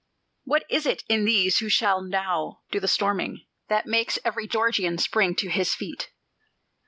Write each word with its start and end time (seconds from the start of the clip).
What 0.45 0.65
is 0.67 0.87
it 0.87 1.03
in 1.09 1.25
these 1.25 1.59
who 1.59 1.69
shall 1.69 2.01
now 2.01 2.63
do 2.71 2.79
the 2.79 2.87
storming 2.87 3.45
That 3.69 3.85
makes 3.85 4.17
every 4.25 4.47
Georgian 4.47 4.97
spring 4.97 5.35
to 5.35 5.47
his 5.51 5.75
feet? 5.75 6.09